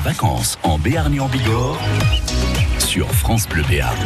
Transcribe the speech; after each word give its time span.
Vacances 0.00 0.58
en 0.62 0.78
Béarn 0.78 1.12
et 1.14 1.20
en 1.20 1.28
Bigorre 1.28 1.78
sur 2.78 3.10
France 3.10 3.48
Bleu 3.48 3.62
Béarn. 3.68 3.96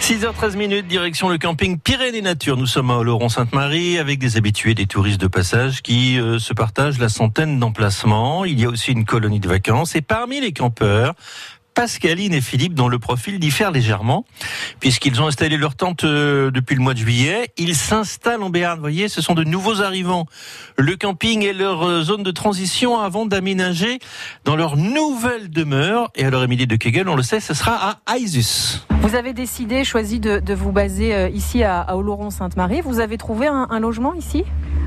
6h13 0.00 0.56
minutes, 0.56 0.86
direction 0.86 1.28
le 1.28 1.38
camping 1.38 1.78
Pyrénées 1.78 2.22
Nature. 2.22 2.56
Nous 2.56 2.66
sommes 2.66 2.90
à 2.90 3.02
Laurent-Sainte-Marie 3.02 3.98
avec 3.98 4.18
des 4.18 4.36
habitués, 4.36 4.74
des 4.74 4.86
touristes 4.86 5.20
de 5.20 5.26
passage 5.26 5.82
qui 5.82 6.18
euh, 6.18 6.38
se 6.38 6.52
partagent 6.52 6.98
la 6.98 7.08
centaine 7.08 7.58
d'emplacements. 7.58 8.44
Il 8.44 8.60
y 8.60 8.64
a 8.64 8.68
aussi 8.68 8.92
une 8.92 9.04
colonie 9.04 9.40
de 9.40 9.48
vacances 9.48 9.96
et 9.96 10.02
parmi 10.02 10.40
les 10.40 10.52
campeurs, 10.52 11.14
Pascaline 11.74 12.32
et 12.32 12.40
Philippe, 12.40 12.74
dont 12.74 12.88
le 12.88 12.98
profil 12.98 13.38
diffère 13.40 13.72
légèrement, 13.72 14.24
puisqu'ils 14.78 15.20
ont 15.20 15.26
installé 15.26 15.56
leur 15.56 15.74
tente 15.74 16.04
euh, 16.04 16.50
depuis 16.50 16.76
le 16.76 16.80
mois 16.82 16.94
de 16.94 16.98
juillet. 16.98 17.48
Ils 17.58 17.74
s'installent 17.74 18.42
en 18.42 18.50
Béarn. 18.50 18.76
Vous 18.76 18.80
voyez, 18.82 19.08
ce 19.08 19.20
sont 19.20 19.34
de 19.34 19.42
nouveaux 19.44 19.82
arrivants. 19.82 20.26
Le 20.78 20.96
camping 20.96 21.44
est 21.44 21.52
leur 21.52 21.82
euh, 21.82 22.02
zone 22.02 22.22
de 22.22 22.30
transition 22.30 23.00
avant 23.00 23.26
d'aménager 23.26 23.98
dans 24.44 24.54
leur 24.56 24.76
nouvelle 24.76 25.50
demeure. 25.50 26.10
Et 26.14 26.24
alors, 26.24 26.44
Émilie 26.44 26.66
de 26.66 26.76
Kegel, 26.76 27.08
on 27.08 27.16
le 27.16 27.22
sait, 27.22 27.40
ce 27.40 27.54
sera 27.54 27.98
à 28.06 28.16
Aizus. 28.16 28.86
Vous 29.00 29.16
avez 29.16 29.32
décidé, 29.32 29.84
choisi 29.84 30.20
de, 30.20 30.38
de 30.38 30.54
vous 30.54 30.70
baser 30.72 31.14
euh, 31.14 31.28
ici 31.28 31.62
à, 31.64 31.80
à 31.80 31.96
Oloron-Sainte-Marie. 31.96 32.82
Vous 32.82 33.00
avez 33.00 33.18
trouvé 33.18 33.48
un, 33.48 33.66
un 33.70 33.80
logement 33.80 34.14
ici? 34.14 34.44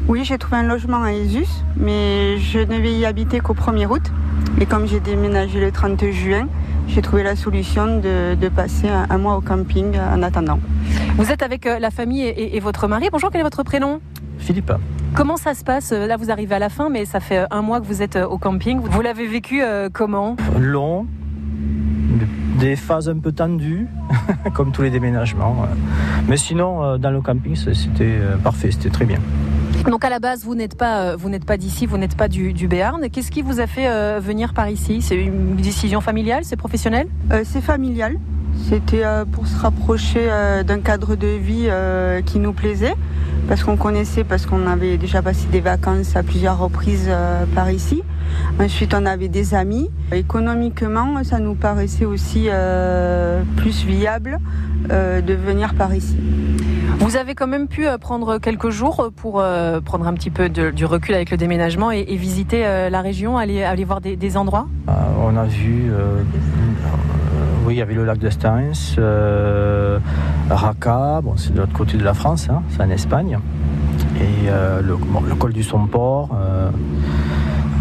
Oui, 0.07 0.23
j'ai 0.23 0.37
trouvé 0.37 0.55
un 0.55 0.63
logement 0.63 1.03
à 1.03 1.11
Isus, 1.11 1.49
mais 1.75 2.37
je 2.39 2.59
ne 2.59 2.77
vais 2.79 2.93
y 2.93 3.05
habiter 3.05 3.41
qu'au 3.41 3.53
1er 3.53 3.87
août. 3.87 4.03
Et 4.61 4.65
comme 4.65 4.87
j'ai 4.87 5.01
déménagé 5.01 5.59
le 5.59 5.69
30 5.69 6.11
juin, 6.11 6.47
j'ai 6.87 7.01
trouvé 7.01 7.23
la 7.23 7.35
solution 7.35 7.99
de, 7.99 8.35
de 8.35 8.49
passer 8.49 8.87
un, 8.87 9.07
un, 9.09 9.17
mois 9.17 9.37
au 9.37 9.41
camping 9.41 9.97
en 9.97 10.23
attendant. 10.23 10.59
Vous 11.17 11.31
êtes 11.31 11.41
avec 11.41 11.65
euh, 11.65 11.79
la 11.79 11.91
famille 11.91 12.23
et, 12.23 12.59
votre 12.59 12.87
mari. 12.87 13.09
Bonjour, 13.11 13.31
quel 13.31 13.41
est 13.41 13.43
votre 13.43 13.63
prénom? 13.63 13.99
Philippe. 14.37 14.71
Comment 15.15 15.37
ça 15.37 15.53
se 15.53 15.63
passe? 15.63 15.91
Là, 15.91 16.15
vous 16.17 16.31
arrivez 16.31 16.55
à 16.55 16.59
la 16.59 16.69
fin, 16.69 16.89
mais 16.89 17.05
ça 17.05 17.19
fait 17.19 17.45
un 17.49 17.61
mois 17.61 17.81
que 17.81 17.85
vous 17.85 18.01
êtes 18.01 18.15
euh, 18.15 18.27
au 18.27 18.37
camping. 18.37 18.79
Vous 18.79 19.01
l'avez 19.01 19.27
vécu 19.27 19.61
euh, 19.63 19.89
comment? 19.91 20.35
Long, 20.59 21.07
des 22.59 22.75
phases 22.75 23.09
un 23.09 23.17
peu 23.19 23.31
tendues, 23.31 23.87
comme 24.53 24.71
tous 24.71 24.83
les 24.83 24.89
déménagements. 24.89 25.65
Mais 26.27 26.37
sinon, 26.37 26.97
dans 26.97 27.11
le 27.11 27.21
camping, 27.21 27.55
c'était 27.55 28.19
parfait, 28.43 28.71
c'était 28.71 28.89
très 28.89 29.05
bien. 29.05 29.19
Donc 29.87 30.03
à 30.03 30.09
la 30.09 30.19
base, 30.19 30.43
vous 30.43 30.53
n'êtes 30.53 30.75
pas, 30.77 31.15
vous 31.15 31.29
n'êtes 31.29 31.45
pas 31.45 31.55
d'ici, 31.55 31.85
vous 31.85 31.97
n'êtes 31.97 32.17
pas 32.17 32.27
du, 32.27 32.51
Béarn. 32.67 33.09
Qu'est-ce 33.09 33.31
qui 33.31 33.41
vous 33.41 33.61
a 33.61 33.67
fait 33.67 33.87
euh, 33.87 34.19
venir 34.21 34.53
par 34.53 34.69
ici? 34.69 35.01
C'est 35.01 35.15
une 35.15 35.55
décision 35.55 36.01
familiale, 36.01 36.43
c'est 36.43 36.57
professionnel? 36.57 37.07
Euh, 37.31 37.43
C'est 37.45 37.61
familial. 37.61 38.17
C'était 38.69 39.05
euh, 39.05 39.23
pour 39.23 39.47
se 39.47 39.57
rapprocher 39.57 40.27
d'un 40.65 40.79
cadre 40.81 41.15
de 41.15 41.27
vie 41.27 41.69
qui 42.25 42.39
nous 42.39 42.51
plaisait, 42.51 42.95
parce 43.47 43.63
qu'on 43.63 43.77
connaissait, 43.77 44.25
parce 44.25 44.45
qu'on 44.45 44.67
avait 44.67 44.97
déjà 44.97 45.21
passé 45.21 45.47
des 45.51 45.61
vacances 45.61 46.17
à 46.17 46.23
plusieurs 46.23 46.57
reprises 46.57 47.09
par 47.55 47.71
ici. 47.71 48.03
Ensuite, 48.59 48.93
on 48.93 49.05
avait 49.05 49.29
des 49.29 49.53
amis. 49.53 49.89
Économiquement, 50.11 51.23
ça 51.23 51.39
nous 51.39 51.55
paraissait 51.55 52.05
aussi 52.05 52.49
plus 53.55 53.85
viable 53.85 54.39
de 54.89 55.33
venir 55.33 55.75
par 55.75 55.93
ici. 55.95 56.17
Vous 56.99 57.15
avez 57.15 57.35
quand 57.35 57.47
même 57.47 57.67
pu 57.67 57.85
prendre 58.01 58.39
quelques 58.39 58.71
jours 58.71 59.11
pour 59.15 59.39
euh, 59.39 59.79
prendre 59.81 60.07
un 60.07 60.13
petit 60.13 60.31
peu 60.31 60.49
de, 60.49 60.71
du 60.71 60.83
recul 60.83 61.13
avec 61.13 61.29
le 61.29 61.37
déménagement 61.37 61.91
et, 61.91 62.03
visiter 62.03 62.65
euh, 62.65 62.89
la 62.89 63.01
région, 63.01 63.37
aller, 63.37 63.63
aller 63.63 63.83
voir 63.83 64.01
des, 64.01 64.37
endroits? 64.37 64.67
Euh, 64.89 64.91
On 65.21 65.37
a 65.37 65.45
vu, 65.45 65.91
oui, 67.65 67.75
il 67.75 67.77
y 67.77 67.81
avait 67.81 67.93
le 67.93 68.03
lac 68.03 68.17
d'Estains, 68.17 68.71
Raqqa, 70.49 71.21
bon, 71.21 71.37
c'est 71.37 71.53
de 71.53 71.59
l'autre 71.59 71.73
côté 71.73 71.97
de 71.97 72.03
la 72.03 72.15
France, 72.15 72.47
hein, 72.49 72.63
c'est 72.69 72.81
en 72.81 72.89
Espagne, 72.89 73.37
et 74.19 74.49
le, 74.81 75.35
col 75.35 75.53
du 75.53 75.63
Somport. 75.63 76.29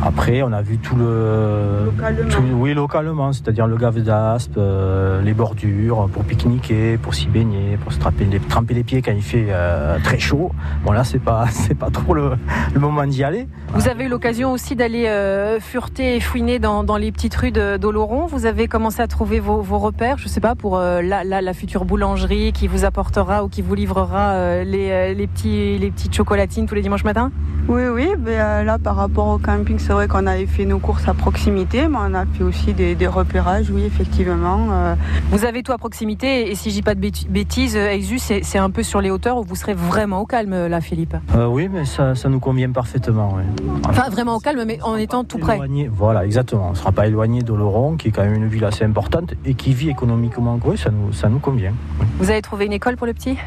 Après, 0.06 0.40
on 0.42 0.52
a 0.52 0.62
vu 0.62 0.78
tout 0.78 0.94
le. 0.94 1.86
Localement. 1.86 2.30
Tout, 2.30 2.42
oui, 2.52 2.74
localement, 2.74 3.32
c'est-à-dire 3.32 3.66
le 3.66 3.76
gave 3.76 4.00
d'aspe, 4.02 4.54
euh, 4.56 5.20
les 5.20 5.34
bordures 5.34 6.08
pour 6.12 6.22
pique-niquer, 6.22 6.96
pour 6.96 7.12
s'y 7.12 7.26
baigner, 7.26 7.76
pour 7.76 7.92
se 7.92 7.98
tremper 7.98 8.24
les, 8.24 8.38
tremper 8.38 8.74
les 8.74 8.84
pieds 8.84 9.02
quand 9.02 9.10
il 9.10 9.22
fait 9.22 9.46
euh, 9.48 9.98
très 10.04 10.20
chaud. 10.20 10.52
Bon, 10.84 10.92
là, 10.92 11.02
c'est 11.02 11.18
pas, 11.18 11.46
c'est 11.50 11.74
pas 11.74 11.90
trop 11.90 12.14
le, 12.14 12.34
le 12.72 12.78
moment 12.78 13.04
d'y 13.04 13.24
aller. 13.24 13.48
Vous 13.74 13.88
avez 13.88 14.04
eu 14.04 14.08
l'occasion 14.08 14.52
aussi 14.52 14.76
d'aller 14.76 15.06
euh, 15.08 15.58
fureter 15.58 16.14
et 16.14 16.20
fouiner 16.20 16.60
dans, 16.60 16.84
dans 16.84 16.98
les 16.98 17.10
petites 17.10 17.34
rues 17.34 17.50
d'Oloron. 17.50 18.26
Vous 18.26 18.46
avez 18.46 18.68
commencé 18.68 19.02
à 19.02 19.08
trouver 19.08 19.40
vos, 19.40 19.60
vos 19.60 19.78
repères, 19.78 20.18
je 20.18 20.28
sais 20.28 20.40
pas, 20.40 20.54
pour 20.54 20.78
la, 20.78 21.24
la, 21.24 21.42
la, 21.42 21.52
future 21.52 21.84
boulangerie 21.84 22.52
qui 22.52 22.68
vous 22.68 22.84
apportera 22.84 23.42
ou 23.42 23.48
qui 23.48 23.60
vous 23.60 23.74
livrera 23.74 24.62
les, 24.62 25.14
les, 25.14 25.26
petits, 25.26 25.78
les 25.78 25.90
petites 25.90 26.14
chocolatines 26.14 26.66
tous 26.66 26.76
les 26.76 26.82
dimanches 26.82 27.04
matins 27.04 27.32
Oui, 27.68 27.82
oui, 27.92 28.10
ben, 28.16 28.62
là, 28.64 28.78
par 28.78 28.96
rapport 28.96 29.28
au 29.28 29.38
camping, 29.38 29.78
c'est 29.78 29.95
vrai 29.96 30.08
qu'on 30.08 30.26
avait 30.26 30.46
fait 30.46 30.66
nos 30.66 30.78
courses 30.78 31.08
à 31.08 31.14
proximité, 31.14 31.88
mais 31.88 31.96
on 31.98 32.12
a 32.12 32.26
fait 32.26 32.44
aussi 32.44 32.74
des, 32.74 32.94
des 32.94 33.06
repérages, 33.06 33.70
oui, 33.70 33.84
effectivement. 33.84 34.68
Euh... 34.70 34.94
Vous 35.30 35.46
avez 35.46 35.62
tout 35.62 35.72
à 35.72 35.78
proximité, 35.78 36.50
et 36.50 36.54
si 36.54 36.68
je 36.68 36.74
dis 36.74 36.82
pas 36.82 36.94
de 36.94 37.00
bêtises, 37.00 37.76
Exus, 37.76 38.20
c'est 38.42 38.58
un 38.58 38.68
peu 38.68 38.82
sur 38.82 39.00
les 39.00 39.10
hauteurs 39.10 39.38
où 39.38 39.42
vous 39.42 39.56
serez 39.56 39.72
vraiment 39.72 40.20
au 40.20 40.26
calme, 40.26 40.66
là, 40.66 40.80
Philippe? 40.82 41.16
Euh, 41.34 41.46
Oui, 41.46 41.68
mais 41.72 41.86
ça, 41.86 42.14
ça, 42.14 42.28
nous 42.28 42.40
convient 42.40 42.70
parfaitement. 42.70 43.36
Oui. 43.36 43.42
Enfin, 43.88 44.10
vraiment 44.10 44.36
au 44.36 44.38
calme, 44.38 44.64
mais 44.66 44.78
en 44.82 44.96
étant 44.96 45.24
tout 45.24 45.38
près. 45.38 45.54
Éloigné, 45.54 45.88
voilà, 45.90 46.26
exactement. 46.26 46.68
On 46.68 46.70
ne 46.72 46.76
sera 46.76 46.92
pas 46.92 47.06
éloigné 47.06 47.40
d'Oloron, 47.40 47.96
qui 47.96 48.08
est 48.08 48.10
quand 48.10 48.22
même 48.22 48.34
une 48.34 48.48
ville 48.48 48.64
assez 48.66 48.84
importante 48.84 49.32
et 49.46 49.54
qui 49.54 49.72
vit 49.72 49.88
économiquement. 49.88 50.60
Oui, 50.64 50.76
ça 50.76 50.90
nous, 50.90 51.12
ça 51.14 51.30
nous 51.30 51.38
convient. 51.38 51.72
Oui. 52.00 52.06
Vous 52.18 52.30
avez 52.30 52.42
trouvé 52.42 52.66
une 52.66 52.74
école 52.74 52.96
pour 52.96 53.06
le 53.06 53.14
petit? 53.14 53.38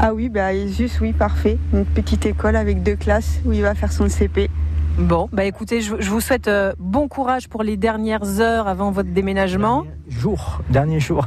Ah 0.00 0.14
oui, 0.14 0.28
bah, 0.28 0.52
juste 0.66 1.00
oui, 1.00 1.12
parfait. 1.12 1.58
Une 1.72 1.84
petite 1.84 2.26
école 2.26 2.56
avec 2.56 2.82
deux 2.82 2.96
classes 2.96 3.40
où 3.44 3.52
il 3.52 3.62
va 3.62 3.74
faire 3.74 3.92
son 3.92 4.08
CP. 4.08 4.50
Bon, 4.98 5.28
bah 5.32 5.44
écoutez, 5.44 5.80
je, 5.80 5.94
je 5.98 6.10
vous 6.10 6.20
souhaite 6.20 6.48
euh, 6.48 6.74
bon 6.78 7.08
courage 7.08 7.48
pour 7.48 7.62
les 7.62 7.78
dernières 7.78 8.40
heures 8.40 8.68
avant 8.68 8.90
votre 8.90 9.08
déménagement. 9.10 9.82
Dernier 9.82 10.20
jour, 10.20 10.60
dernier 10.70 11.00
jour. 11.00 11.26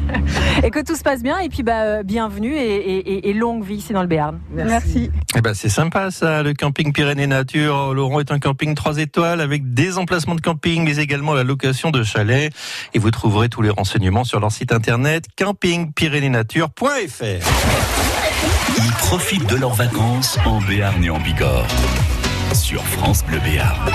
et 0.62 0.70
que 0.70 0.82
tout 0.82 0.96
se 0.96 1.02
passe 1.02 1.22
bien, 1.22 1.38
et 1.38 1.50
puis 1.50 1.62
bah, 1.62 1.82
euh, 1.82 2.02
bienvenue 2.02 2.56
et, 2.56 2.76
et, 2.76 3.28
et, 3.28 3.34
longue 3.34 3.62
vie 3.62 3.76
ici 3.76 3.92
dans 3.92 4.00
le 4.00 4.08
Béarn. 4.08 4.38
Merci. 4.50 4.70
Merci. 4.70 5.10
Eh 5.36 5.42
ben, 5.42 5.52
c'est 5.52 5.68
sympa 5.68 6.10
ça, 6.10 6.42
le 6.42 6.54
camping 6.54 6.92
Pyrénées 6.92 7.26
Nature. 7.26 7.92
Laurent 7.92 8.20
est 8.20 8.32
un 8.32 8.38
camping 8.38 8.74
3 8.74 8.98
étoiles 8.98 9.40
avec 9.40 9.74
des 9.74 9.98
emplacements 9.98 10.34
de 10.34 10.40
camping, 10.40 10.82
mais 10.84 10.96
également 10.96 11.34
la 11.34 11.44
location 11.44 11.90
de 11.90 12.02
chalets. 12.02 12.54
Et 12.94 12.98
vous 12.98 13.10
trouverez 13.10 13.50
tous 13.50 13.60
les 13.60 13.70
renseignements 13.70 14.24
sur 14.24 14.40
leur 14.40 14.50
site 14.50 14.72
internet 14.72 15.26
campingpyrénéesnature.fr. 15.36 17.22
Ils 18.78 18.92
profitent 18.98 19.48
de 19.48 19.56
leurs 19.56 19.74
vacances 19.74 20.38
en 20.46 20.60
Béarn 20.60 21.04
et 21.04 21.10
en 21.10 21.18
Bigorre 21.20 21.66
sur 22.54 22.84
France 22.84 23.24
Bleu 23.24 23.40
Béarn. 23.40 23.90